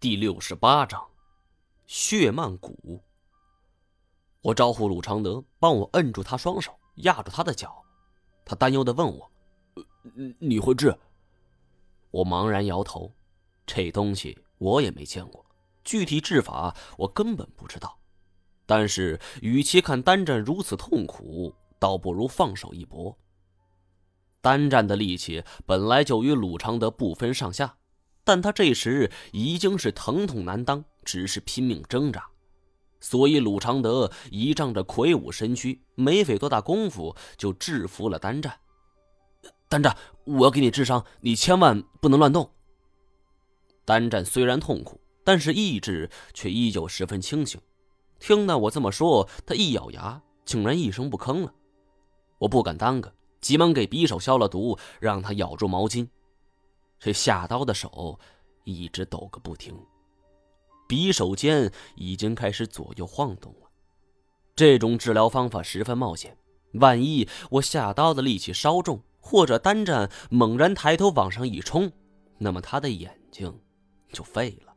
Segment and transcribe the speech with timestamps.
[0.00, 1.06] 第六十八章，
[1.86, 3.04] 血曼谷。
[4.40, 7.84] 我招呼鲁常德帮我摁住他双手，压住他的脚。
[8.42, 9.30] 他担忧的问我
[10.40, 10.98] ：“你会治？”
[12.12, 13.12] 我茫然摇头
[13.66, 15.44] ：“这东西我也没见过，
[15.84, 17.98] 具体治法我根本不知道。
[18.64, 23.18] 但是，与其看单战如此痛苦，倒不如放手一搏。
[24.40, 27.76] 单战的力气本来就与鲁常德不分上下。”
[28.30, 32.24] 但他这时已经是疼痛难当，只是拼命挣扎，
[33.00, 38.56] 所以鲁常德倚仗着魁梧身躯，没费多大功夫就制服了单战。
[39.68, 42.48] 单战，我要给你治伤，你千万不能乱动。
[43.84, 47.60] 单战虽然痛苦，但是意志却依旧十分清醒。
[48.20, 51.52] 听到我这么说，他一咬牙，竟然一声不吭了。
[52.38, 56.06] 我不敢耽搁，急忙给匕首消了毒，让他咬住毛巾。
[57.00, 58.20] 这下刀的手
[58.64, 59.74] 一直抖个不停，
[60.86, 63.70] 匕首尖已经开始左右晃动了。
[64.54, 66.36] 这种治疗方法十分冒险，
[66.74, 71.90] 万一我下刀的力气稍重，或者单战猛然抬头往上一冲，
[72.36, 73.58] 那么他的眼睛
[74.12, 74.74] 就废了。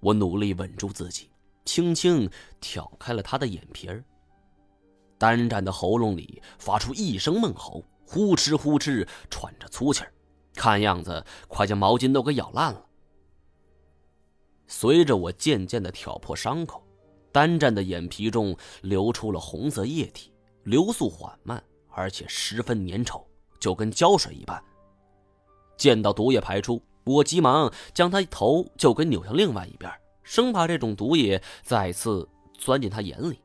[0.00, 1.30] 我努力稳住自己，
[1.64, 2.28] 轻轻
[2.60, 4.04] 挑开了他的眼皮儿。
[5.16, 10.12] 单战的喉咙里发出一声闷吼，呼哧呼哧喘着粗气儿。
[10.54, 12.86] 看样子快将毛巾都给咬烂了。
[14.66, 16.82] 随着我渐渐的挑破伤口，
[17.30, 20.32] 单战的眼皮中流出了红色液体，
[20.64, 23.22] 流速缓慢，而且十分粘稠，
[23.60, 24.62] 就跟胶水一般。
[25.76, 33.40] 见到毒液排出，我急忙将他头就给扭向另外一边，生怕这种毒液再次钻进他眼里。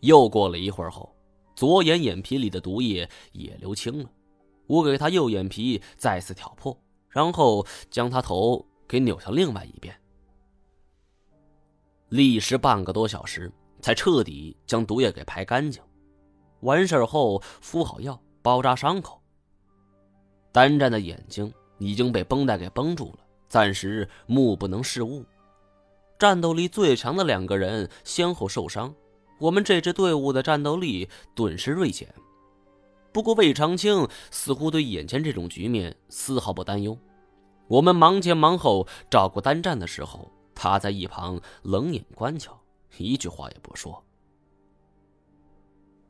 [0.00, 1.14] 又过了一会儿后，
[1.54, 4.10] 左眼眼皮里的毒液也流清了。
[4.70, 9.92] 我给他右眼皮再次挑破，然后将他头给扭向另外一边。
[12.08, 13.50] 历时半个多小时，
[13.82, 15.82] 才彻底将毒液给排干净。
[16.60, 19.20] 完事后敷好药，包扎伤口。
[20.52, 25.24] 单战的眼睛已经被绷带给绷住了，暂时目不能视物。
[26.16, 28.94] 战斗力最强的两个人先后受伤，
[29.40, 32.08] 我们这支队伍的战斗力顿时锐减。
[33.12, 36.96] 不过，魏长青似乎对眼前这种局面丝毫不担忧。
[37.66, 42.60] 我们忙前忙后照顾单战的时候，他在一旁冷眼观瞧，
[42.98, 44.04] 一句话也不说。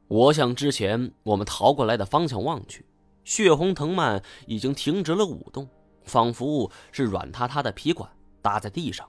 [0.08, 2.84] 我向之前我们逃过来的方向望去，
[3.24, 5.68] 血红藤蔓已经停止了舞动，
[6.04, 8.10] 仿佛是软塌塌的皮管
[8.42, 9.08] 搭在地上。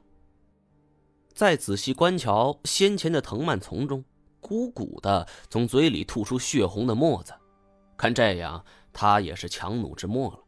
[1.33, 4.03] 再仔细观瞧先前的藤蔓丛中，
[4.39, 7.33] 鼓鼓的从嘴里吐出血红的沫子。
[8.01, 10.39] 看这样，他也是强弩之末了。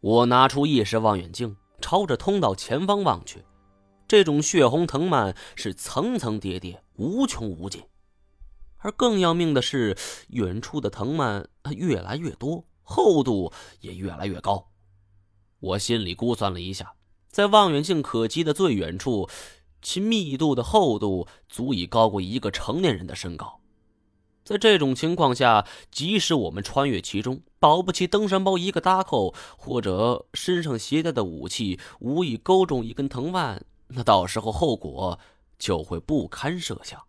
[0.00, 3.44] 我拿出夜视望远镜，朝着通道前方望去，
[4.08, 7.84] 这种血红藤蔓是层层叠叠，无穷无尽。
[8.78, 9.96] 而更要命的是，
[10.30, 14.72] 远处的藤蔓越来越多，厚度也越来越高。
[15.60, 16.94] 我心里估算了一下，
[17.30, 19.30] 在望远镜可及的最远处，
[19.80, 23.59] 其密度的厚度足以高过一个成年人的身高。
[24.42, 35.18] 在这种情况下，即使我们穿越其中，保不齐登山包一个搭扣，或者身上携带的武器无意勾中一根藤蔓，那到时候后果
[35.58, 37.00] 就会不堪设想。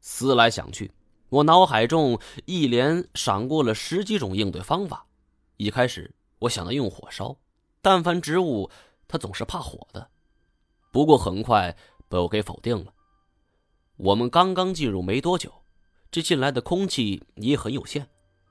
[0.00, 0.92] 思来想去，
[1.30, 5.06] 我脑海中一连闪过了十几种应对方法。
[5.56, 7.36] 一开始，我想到用火烧，
[7.80, 8.70] 但凡植物，
[9.08, 10.10] 它总是怕火的。
[10.90, 11.74] 不过很快
[12.08, 12.92] 被我给否定了。
[13.96, 15.52] 我们刚刚进入没多久，
[16.10, 18.06] 这进来的空气也很有限，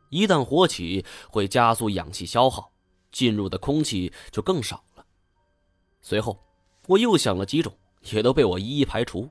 [0.09, 2.72] 一旦火起，会加速氧气消耗，
[3.11, 5.05] 进入的空气就更少了。
[6.01, 6.44] 随后，
[6.88, 7.78] 我又想了几种，
[8.11, 9.29] 也都被我一一排除。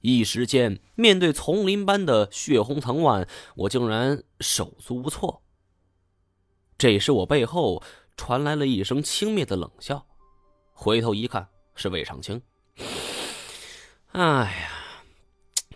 [0.00, 5.42] 一时间，面对丛林般的血红藤蔓，我竟然手足无措。
[6.76, 7.82] 这时，我背后
[8.16, 10.06] 传来了一声轻蔑的冷笑，
[10.72, 12.40] 回头一看，是魏长青。
[14.12, 14.77] 哎呀！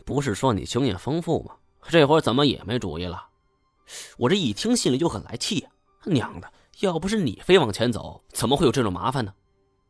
[0.05, 1.57] 不是说你经验丰富吗？
[1.89, 3.29] 这会儿怎么也没主意了？
[4.19, 5.71] 我这一听心里就很来气呀！
[6.05, 9.35] 娘的，要不是你非往前走，怎么会有这种麻烦呢？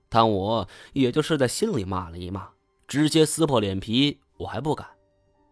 [0.08, 2.48] 但我也就是在心里骂了一骂，
[2.86, 4.86] 直接撕破脸皮我还不敢。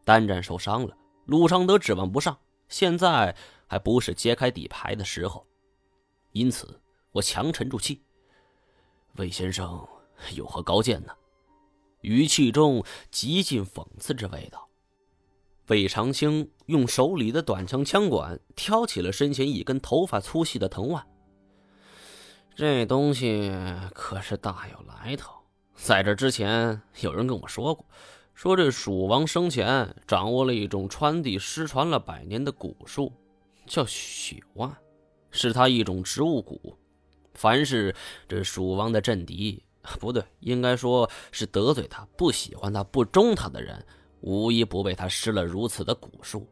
[0.05, 0.97] 单战受伤了，
[1.27, 2.37] 陆尚德指望不上，
[2.69, 3.35] 现在
[3.67, 5.47] 还不是揭开底牌的时候。
[6.33, 6.81] 因此，
[7.13, 8.03] 我强沉住气。
[9.17, 9.87] 魏先生
[10.35, 11.13] 有何高见呢？
[12.01, 14.69] 语气中极尽讽刺之味道。
[15.69, 21.07] 魏长青用手里的短枪枪管挑起了身前一根头发粗细的藤蔓，
[22.57, 23.53] 这东西
[23.95, 25.33] 可是大有来头。
[25.77, 27.87] 在这之前，有人跟我说过，
[28.35, 33.13] 说这蜀王生前掌握了一种川地失传了百年的蛊术，
[33.65, 34.77] 叫血腕，
[35.31, 36.75] 是他一种植物蛊。
[37.35, 37.95] 凡是
[38.29, 39.63] 这蜀王的政敌，
[39.99, 43.85] 不对，应该说是得罪他、不喜欢他、不忠他的人，
[44.21, 46.47] 无一不被他施了如此的蛊术。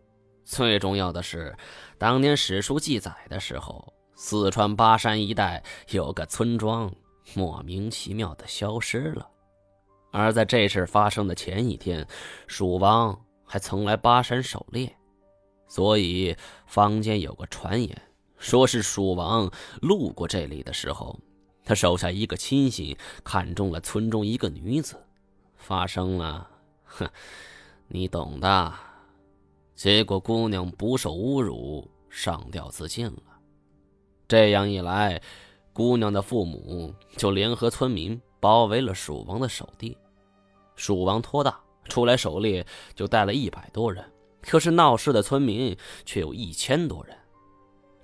[0.44, 1.54] 最重要的是，
[1.98, 6.90] 当年史书记载的时候，四川巴山一带有个村庄
[7.34, 9.28] 莫名其妙的消失了。
[10.10, 12.06] 而在这事发生的前一天，
[12.46, 13.14] 蜀王
[13.44, 14.90] 还曾来巴山狩猎，
[15.68, 16.34] 所以
[16.66, 18.02] 坊间有个传言，
[18.38, 19.52] 说是蜀王
[19.82, 21.14] 路过这里的时候，
[21.68, 24.96] 他手下一个亲信看中了村中一个女子，
[25.54, 26.48] 发生了，
[26.82, 27.06] 哼，
[27.88, 28.72] 你懂的。
[29.74, 33.22] 结果姑娘不受侮辱，上吊自尽了。
[34.26, 35.20] 这样一来，
[35.74, 39.94] 姑娘的父母就联合村民包围了蜀王的守地。
[40.74, 44.02] 蜀王托大出来狩猎，就带了一百多人，
[44.40, 45.76] 可是闹事的村民
[46.06, 47.14] 却有一千多人。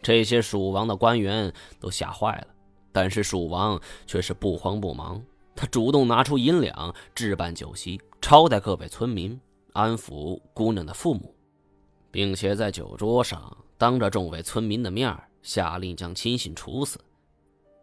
[0.02, 1.50] 这些蜀王的官员
[1.81, 2.53] 都吓坏了，
[2.94, 5.20] 但是蜀王却是不慌不忙，
[5.55, 9.38] 他主动拿出银两置办酒席，招待各位村民，
[9.73, 11.35] 安抚姑娘的父母。
[12.14, 15.12] 并且在酒桌上，当着众位村民的面
[15.43, 16.96] 下令将亲信处死。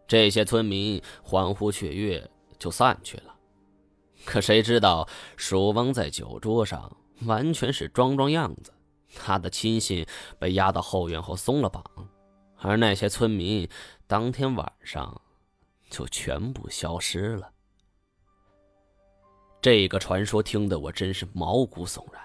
[0.08, 3.34] 这些村民欢呼雀跃，就散去了。
[4.24, 5.06] 可谁知道，
[5.36, 6.90] 蜀王在酒桌上
[7.26, 8.72] 完全是装装样子，
[9.14, 10.06] 他的亲信
[10.38, 11.84] 被押到后院后松了绑，
[12.62, 13.68] 而那些村民
[14.06, 15.20] 当天晚上
[15.90, 17.50] 就全部消失了。
[19.60, 22.22] 这个传说听得我真是毛骨悚然。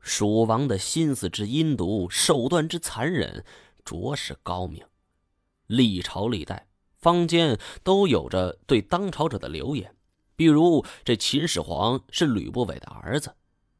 [0.00, 3.44] 蜀王的心思之阴毒，手段之残忍，
[3.84, 4.84] 着实高明。
[5.66, 6.66] 历朝历代，
[6.98, 9.94] 坊间都有着对当朝者的流言，
[10.34, 13.34] 比如这秦始皇是吕不韦的儿子，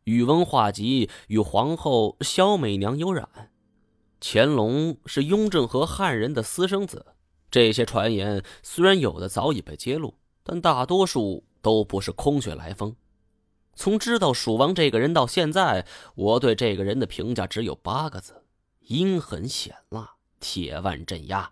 [0.05, 3.51] 宇文化及与皇后萧美娘有染，
[4.25, 7.05] 乾隆是雍正和汉人的私生子。
[7.51, 10.15] 这些传言虽然有的早已被揭露，
[10.45, 12.95] 但大多数都不是空穴来风。
[13.75, 15.85] 从知道蜀王这个人到现在，
[16.15, 18.45] 我对这个人的评价只有八个字：
[18.83, 21.51] 阴狠险辣，铁腕镇压。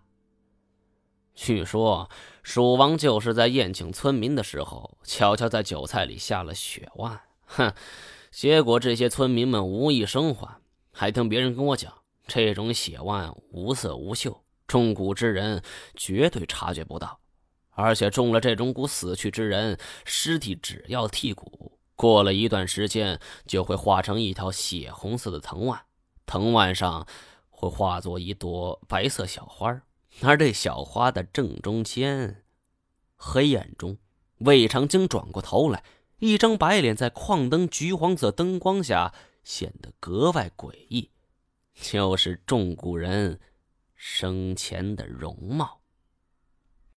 [1.34, 2.08] 据说
[2.42, 7.72] 蜀王就是在宴请村民的时候，悄悄在酒菜里下了血腕，哼！
[8.30, 10.60] 结果这些村民们无一生还，
[10.92, 11.92] 还听别人跟我讲，
[12.32, 15.60] 这种血腕无色无嗅，中蛊之人
[15.96, 17.18] 绝对察觉不到，
[17.70, 21.76] 而且中了这种蛊死去之人，尸体只要剔骨。
[21.96, 25.80] 过了一段时间，就会化成一条血红色的藤蔓，
[26.24, 27.04] 藤蔓上
[27.50, 29.82] 会化作一朵白色小花，
[30.22, 32.44] 而这小花的正中间，
[33.16, 33.98] 黑暗中，
[34.38, 35.82] 魏长京转过头来，
[36.20, 39.12] 一张白脸在矿灯橘黄色灯光下
[39.42, 41.10] 显得格外诡异，
[41.74, 43.38] 就是中古人
[43.94, 45.79] 生前的容貌。